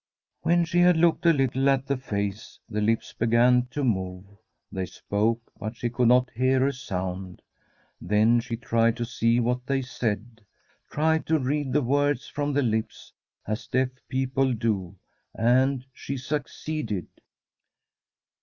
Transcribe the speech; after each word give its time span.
When 0.41 0.65
she 0.65 0.79
had 0.79 0.97
looked 0.97 1.27
a 1.27 1.31
little 1.31 1.69
at 1.69 1.85
the 1.85 1.95
face, 1.95 2.57
the 2.67 2.81
lips 2.81 3.13
began 3.13 3.67
to 3.69 3.83
move; 3.83 4.25
they 4.71 4.87
spoke, 4.87 5.51
but 5.59 5.75
she 5.75 5.91
could 5.91 6.07
not 6.07 6.31
hear 6.31 6.65
a 6.65 6.73
sound. 6.73 7.43
Then 8.01 8.39
she 8.39 8.57
tried 8.57 8.97
to 8.97 9.05
see 9.05 9.39
what 9.39 9.67
they 9.67 9.83
said, 9.83 10.43
tried 10.89 11.27
to 11.27 11.37
read 11.37 11.71
the 11.71 11.83
words 11.83 12.27
from 12.27 12.51
the 12.51 12.63
lips, 12.63 13.13
as 13.45 13.67
deaf 13.67 13.89
people 14.09 14.53
do, 14.53 14.95
and 15.35 15.85
she 15.93 16.17
succeeded. 16.17 17.05